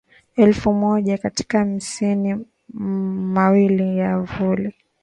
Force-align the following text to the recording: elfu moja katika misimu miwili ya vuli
elfu 0.35 0.73
moja 0.73 1.17
katika 1.17 1.65
misimu 1.65 2.45
miwili 3.33 3.97
ya 3.97 4.19
vuli 4.19 4.73